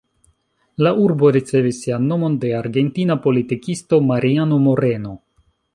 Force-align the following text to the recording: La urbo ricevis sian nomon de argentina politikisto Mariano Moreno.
La 0.85 0.93
urbo 1.01 1.29
ricevis 1.35 1.83
sian 1.85 2.09
nomon 2.13 2.39
de 2.45 2.55
argentina 2.63 3.21
politikisto 3.27 4.01
Mariano 4.11 4.63
Moreno. 4.67 5.19